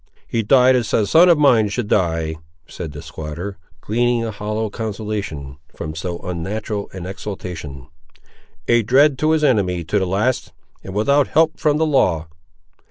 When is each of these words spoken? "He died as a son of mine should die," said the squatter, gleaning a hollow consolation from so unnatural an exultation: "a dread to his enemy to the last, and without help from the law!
"He 0.27 0.41
died 0.41 0.75
as 0.75 0.91
a 0.95 1.05
son 1.05 1.29
of 1.29 1.37
mine 1.37 1.69
should 1.69 1.87
die," 1.87 2.37
said 2.67 2.91
the 2.91 3.03
squatter, 3.03 3.59
gleaning 3.81 4.23
a 4.25 4.31
hollow 4.31 4.71
consolation 4.71 5.57
from 5.75 5.93
so 5.93 6.17
unnatural 6.23 6.89
an 6.91 7.05
exultation: 7.05 7.85
"a 8.67 8.81
dread 8.81 9.19
to 9.19 9.29
his 9.29 9.43
enemy 9.43 9.83
to 9.83 9.99
the 9.99 10.07
last, 10.07 10.53
and 10.83 10.95
without 10.95 11.27
help 11.27 11.59
from 11.59 11.77
the 11.77 11.85
law! 11.85 12.25